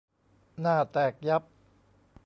[0.61, 1.43] หน้าแตกยับ!